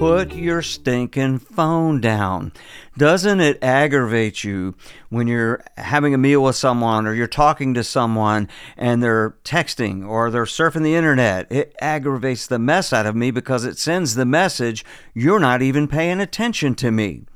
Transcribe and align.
put 0.00 0.34
your 0.34 0.62
stinking 0.62 1.38
phone 1.38 2.00
down. 2.00 2.50
Doesn't 2.96 3.38
it 3.42 3.62
aggravate 3.62 4.42
you 4.42 4.74
when 5.10 5.26
you're 5.26 5.62
having 5.76 6.14
a 6.14 6.18
meal 6.18 6.42
with 6.42 6.56
someone 6.56 7.06
or 7.06 7.12
you're 7.12 7.26
talking 7.26 7.74
to 7.74 7.84
someone 7.84 8.48
and 8.78 9.02
they're 9.02 9.34
texting 9.44 10.08
or 10.08 10.30
they're 10.30 10.44
surfing 10.44 10.84
the 10.84 10.94
internet? 10.94 11.52
It 11.52 11.76
aggravates 11.82 12.46
the 12.46 12.58
mess 12.58 12.94
out 12.94 13.04
of 13.04 13.14
me 13.14 13.30
because 13.30 13.66
it 13.66 13.76
sends 13.76 14.14
the 14.14 14.24
message 14.24 14.86
you're 15.12 15.38
not 15.38 15.60
even 15.60 15.86
paying 15.86 16.18
attention 16.18 16.74
to 16.76 16.90
me. 16.90 17.26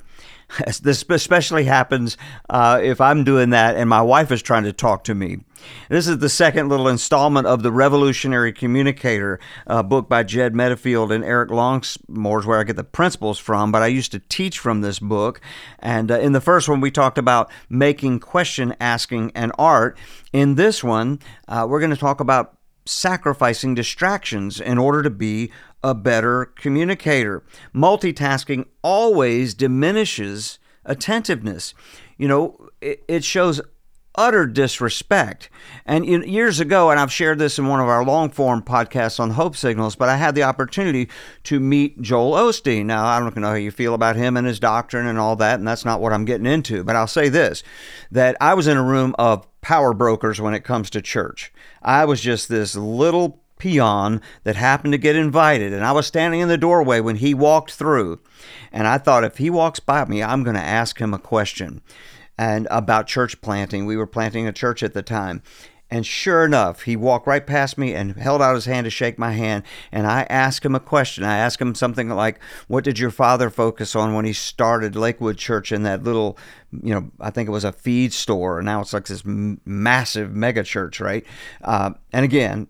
This 0.82 1.04
especially 1.08 1.64
happens 1.64 2.16
uh, 2.50 2.80
if 2.82 3.00
I'm 3.00 3.24
doing 3.24 3.50
that 3.50 3.76
and 3.76 3.88
my 3.88 4.02
wife 4.02 4.30
is 4.30 4.42
trying 4.42 4.64
to 4.64 4.72
talk 4.72 5.04
to 5.04 5.14
me. 5.14 5.38
This 5.88 6.06
is 6.06 6.18
the 6.18 6.28
second 6.28 6.68
little 6.68 6.88
installment 6.88 7.46
of 7.46 7.62
The 7.62 7.72
Revolutionary 7.72 8.52
Communicator, 8.52 9.40
book 9.66 10.08
by 10.08 10.22
Jedd 10.22 10.52
Medefind 10.52 11.14
and 11.14 11.24
Erik 11.24 11.50
Lokkesmoe, 11.50 12.44
where 12.44 12.60
I 12.60 12.64
get 12.64 12.76
the 12.76 12.84
principles 12.84 13.38
from, 13.38 13.72
but 13.72 13.82
I 13.82 13.86
used 13.86 14.12
to 14.12 14.18
teach 14.18 14.58
from 14.58 14.80
this 14.80 14.98
book. 14.98 15.40
And 15.78 16.10
uh, 16.10 16.18
in 16.18 16.32
the 16.32 16.40
first 16.40 16.68
one, 16.68 16.80
we 16.80 16.90
talked 16.90 17.18
about 17.18 17.50
making 17.68 18.20
question 18.20 18.74
asking 18.80 19.32
an 19.34 19.52
art. 19.58 19.96
In 20.32 20.56
this 20.56 20.84
one, 20.84 21.20
uh, 21.48 21.66
we're 21.68 21.80
going 21.80 21.90
to 21.90 21.96
talk 21.96 22.20
about 22.20 22.56
sacrificing 22.86 23.74
distractions 23.74 24.60
in 24.60 24.78
order 24.78 25.02
to 25.02 25.10
be 25.10 25.50
a 25.82 25.94
better 25.94 26.46
communicator. 26.46 27.42
Multitasking 27.74 28.66
always 28.82 29.54
diminishes 29.54 30.58
attentiveness. 30.84 31.74
You 32.16 32.28
know, 32.28 32.68
it, 32.80 33.24
shows 33.24 33.60
utter 34.16 34.46
disrespect. 34.46 35.50
And 35.84 36.06
years 36.06 36.60
ago, 36.60 36.90
and 36.90 37.00
I've 37.00 37.12
shared 37.12 37.38
this 37.38 37.58
in 37.58 37.66
one 37.66 37.80
of 37.80 37.88
our 37.88 38.04
long 38.04 38.30
form 38.30 38.62
podcasts 38.62 39.18
on 39.18 39.30
Hope 39.30 39.56
Signals, 39.56 39.96
but 39.96 40.08
I 40.08 40.16
had 40.16 40.34
the 40.34 40.44
opportunity 40.44 41.08
to 41.44 41.58
meet 41.58 42.00
Joel 42.00 42.32
Osteen. 42.32 42.86
Now, 42.86 43.04
I 43.04 43.18
don't 43.18 43.36
know 43.36 43.48
how 43.48 43.54
you 43.54 43.70
feel 43.70 43.94
about 43.94 44.16
him 44.16 44.36
and 44.36 44.46
his 44.46 44.60
doctrine 44.60 45.06
and 45.06 45.18
all 45.18 45.36
that, 45.36 45.58
and 45.58 45.66
that's 45.66 45.84
not 45.84 46.00
what 46.00 46.12
I'm 46.12 46.24
getting 46.24 46.46
into, 46.46 46.84
but 46.84 46.96
I'll 46.96 47.06
say 47.06 47.28
this 47.28 47.62
that 48.12 48.36
I 48.40 48.54
was 48.54 48.68
in 48.68 48.76
a 48.76 48.82
room 48.82 49.14
of 49.18 49.46
power 49.64 49.94
brokers 49.94 50.42
when 50.42 50.52
it 50.52 50.62
comes 50.62 50.90
to 50.90 51.00
church. 51.00 51.50
I 51.82 52.04
was 52.04 52.20
just 52.20 52.50
this 52.50 52.76
little 52.76 53.40
peon 53.58 54.20
that 54.42 54.56
happened 54.56 54.92
to 54.92 54.98
get 54.98 55.16
invited, 55.16 55.72
and 55.72 55.82
I 55.82 55.92
was 55.92 56.06
standing 56.06 56.40
in 56.40 56.48
the 56.48 56.58
doorway 56.58 57.00
when 57.00 57.16
he 57.16 57.32
walked 57.32 57.72
through. 57.72 58.20
And 58.70 58.86
I 58.86 58.98
thought, 58.98 59.24
if 59.24 59.38
he 59.38 59.48
walks 59.48 59.80
by 59.80 60.04
me, 60.04 60.22
I'm 60.22 60.44
going 60.44 60.56
to 60.56 60.62
ask 60.62 60.98
him 61.00 61.14
a 61.14 61.18
question 61.18 61.80
and 62.36 62.68
about 62.70 63.06
church 63.06 63.40
planting. 63.40 63.86
We 63.86 63.96
were 63.96 64.06
planting 64.06 64.46
a 64.46 64.52
church 64.52 64.82
at 64.82 64.92
the 64.92 65.02
time. 65.02 65.42
And 65.94 66.04
sure 66.04 66.44
enough, 66.44 66.82
he 66.82 66.96
walked 66.96 67.28
right 67.28 67.46
past 67.46 67.78
me 67.78 67.94
and 67.94 68.16
held 68.16 68.42
out 68.42 68.56
his 68.56 68.64
hand 68.64 68.82
to 68.82 68.90
shake 68.90 69.16
my 69.16 69.30
hand. 69.30 69.62
And 69.92 70.08
I 70.08 70.26
asked 70.28 70.64
him 70.64 70.74
a 70.74 70.80
question. 70.80 71.22
I 71.22 71.36
asked 71.36 71.60
him 71.60 71.72
something 71.76 72.08
like, 72.08 72.40
What 72.66 72.82
did 72.82 72.98
your 72.98 73.12
father 73.12 73.48
focus 73.48 73.94
on 73.94 74.12
when 74.12 74.24
he 74.24 74.32
started 74.32 74.96
Lakewood 74.96 75.38
Church 75.38 75.70
in 75.70 75.84
that 75.84 76.02
little, 76.02 76.36
you 76.82 76.92
know, 76.92 77.12
I 77.20 77.30
think 77.30 77.48
it 77.48 77.52
was 77.52 77.62
a 77.62 77.70
feed 77.70 78.12
store. 78.12 78.58
And 78.58 78.66
now 78.66 78.80
it's 78.80 78.92
like 78.92 79.06
this 79.06 79.22
massive 79.24 80.34
mega 80.34 80.64
church, 80.64 80.98
right? 80.98 81.24
Uh, 81.62 81.92
and 82.12 82.24
again, 82.24 82.66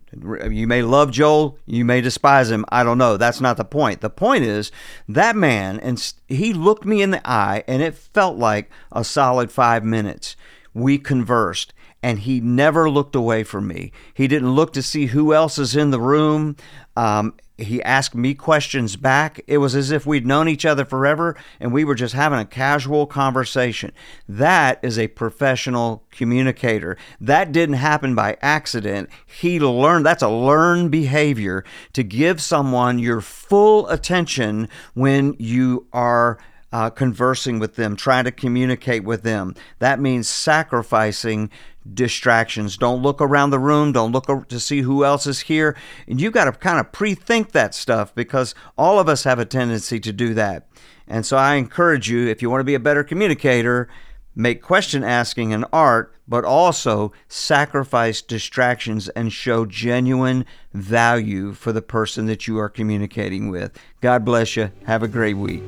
you 0.47 0.67
may 0.67 0.83
love 0.83 1.09
Joel, 1.09 1.57
you 1.65 1.83
may 1.83 2.01
despise 2.01 2.51
him. 2.51 2.63
I 2.69 2.83
don't 2.83 2.99
know. 2.99 3.17
That's 3.17 3.41
not 3.41 3.57
the 3.57 3.65
point. 3.65 4.01
The 4.01 4.11
point 4.11 4.43
is 4.43 4.71
that 5.09 5.35
man, 5.35 5.79
and 5.79 6.13
he 6.27 6.53
looked 6.53 6.85
me 6.85 7.01
in 7.01 7.09
the 7.09 7.27
eye, 7.27 7.63
and 7.67 7.81
it 7.81 7.95
felt 7.95 8.37
like 8.37 8.69
a 8.91 9.03
solid 9.03 9.51
five 9.51 9.83
minutes. 9.83 10.35
We 10.75 10.99
conversed 10.99 11.73
and 12.05 12.19
he 12.19 12.39
never 12.39 12.87
looked 12.87 13.15
away 13.15 13.43
from 13.43 13.67
me. 13.67 13.91
He 14.13 14.27
didn't 14.27 14.53
look 14.53 14.73
to 14.73 14.83
see 14.83 15.07
who 15.07 15.33
else 15.33 15.57
is 15.57 15.75
in 15.75 15.89
the 15.89 15.99
room. 15.99 16.55
Um, 16.95 17.33
he 17.57 17.81
asked 17.81 18.13
me 18.13 18.35
questions 18.35 18.95
back. 18.95 19.41
It 19.47 19.57
was 19.57 19.75
as 19.75 19.89
if 19.89 20.05
we'd 20.05 20.27
known 20.27 20.47
each 20.47 20.67
other 20.67 20.85
forever 20.85 21.35
and 21.59 21.73
we 21.73 21.83
were 21.83 21.95
just 21.95 22.13
having 22.13 22.37
a 22.37 22.45
casual 22.45 23.07
conversation. 23.07 23.91
That 24.29 24.77
is 24.83 24.99
a 24.99 25.07
professional 25.07 26.03
communicator. 26.11 26.95
That 27.19 27.51
didn't 27.51 27.77
happen 27.77 28.13
by 28.13 28.37
accident. 28.39 29.09
He 29.25 29.59
learned, 29.59 30.05
that's 30.05 30.21
a 30.21 30.29
learned 30.29 30.91
behavior 30.91 31.65
to 31.93 32.03
give 32.03 32.39
someone 32.39 32.99
your 32.99 33.19
full 33.19 33.87
attention 33.89 34.69
when 34.93 35.35
you 35.39 35.87
are 35.91 36.37
uh, 36.75 36.89
conversing 36.89 37.57
with 37.57 37.77
them, 37.77 37.95
trying 37.95 38.25
to 38.25 38.31
communicate 38.33 39.05
with 39.05 39.23
them. 39.23 39.55
That 39.79 39.97
means 39.97 40.27
sacrificing 40.27 41.49
distractions. 41.93 42.75
Don't 42.75 43.01
look 43.01 43.21
around 43.21 43.51
the 43.51 43.59
room. 43.59 43.93
Don't 43.93 44.11
look 44.11 44.49
to 44.49 44.59
see 44.59 44.81
who 44.81 45.05
else 45.05 45.25
is 45.25 45.39
here. 45.39 45.77
And 46.05 46.19
you 46.19 46.31
got 46.31 46.45
to 46.45 46.51
kind 46.51 46.77
of 46.77 46.91
pre 46.91 47.15
think 47.15 47.53
that 47.53 47.73
stuff 47.73 48.13
because 48.13 48.53
all 48.77 48.99
of 48.99 49.07
us 49.07 49.23
have 49.23 49.39
a 49.39 49.45
tendency 49.45 50.01
to 50.01 50.11
do 50.11 50.33
that. 50.33 50.67
And 51.07 51.25
so 51.25 51.37
I 51.37 51.55
encourage 51.55 52.09
you, 52.09 52.27
if 52.27 52.41
you 52.41 52.49
want 52.49 52.59
to 52.59 52.65
be 52.65 52.75
a 52.75 52.79
better 52.81 53.05
communicator, 53.05 53.87
make 54.35 54.61
question 54.61 55.01
asking 55.01 55.53
an 55.53 55.63
art, 55.71 56.13
but 56.27 56.43
also 56.43 57.13
sacrifice 57.29 58.21
distractions 58.21 59.07
and 59.09 59.31
show 59.31 59.65
genuine 59.65 60.45
value 60.73 61.53
for 61.53 61.71
the 61.71 61.81
person 61.81 62.25
that 62.25 62.47
you 62.47 62.59
are 62.59 62.67
communicating 62.67 63.49
with. 63.49 63.79
God 64.01 64.25
bless 64.25 64.57
you. 64.57 64.73
Have 64.87 65.03
a 65.03 65.07
great 65.07 65.37
week. 65.37 65.63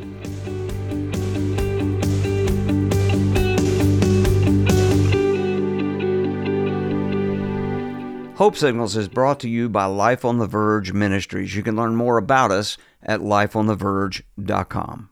Hope 8.37 8.55
Signals 8.55 8.95
is 8.95 9.07
brought 9.07 9.39
to 9.39 9.49
you 9.49 9.67
by 9.67 9.85
Life 9.85 10.23
on 10.23 10.37
the 10.37 10.45
Verge 10.45 10.93
Ministries. 10.93 11.55
You 11.55 11.63
can 11.63 11.75
learn 11.75 11.95
more 11.95 12.19
about 12.19 12.51
us 12.51 12.77
at 13.01 13.19
lifeontheverge.com. 13.21 15.09